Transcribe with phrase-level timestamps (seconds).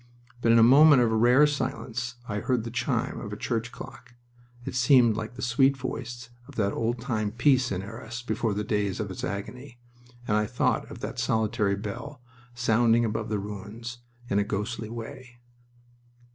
[0.41, 4.15] But in a moment of rare silence I heard the chime of a church clock.
[4.65, 8.63] It seemed like the sweet voice of that old time peace in Arras before the
[8.63, 9.77] days of its agony,
[10.27, 12.19] and I thought of that solitary bell
[12.55, 15.37] sounding above the ruins in a ghostly way.